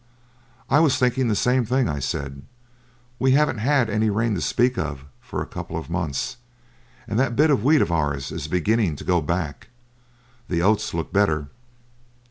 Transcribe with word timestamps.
'I 0.71 0.79
was 0.79 0.97
thinking 0.97 1.27
the 1.27 1.35
same 1.35 1.63
thing,' 1.63 1.87
I 1.87 1.99
said. 1.99 2.41
'We 3.19 3.33
haven't 3.33 3.59
had 3.59 3.87
any 3.87 4.09
rain 4.09 4.33
to 4.33 4.41
speak 4.41 4.75
of 4.75 5.05
for 5.21 5.43
a 5.43 5.45
couple 5.45 5.77
of 5.77 5.91
months, 5.91 6.37
and 7.07 7.19
that 7.19 7.35
bit 7.35 7.51
of 7.51 7.63
wheat 7.63 7.83
of 7.83 7.91
ours 7.91 8.31
is 8.31 8.47
beginning 8.47 8.95
to 8.95 9.03
go 9.03 9.21
back. 9.21 9.67
The 10.49 10.63
oats 10.63 10.95
look 10.95 11.13
better.' 11.13 11.49